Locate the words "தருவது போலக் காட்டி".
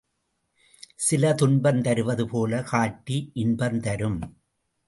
1.81-3.31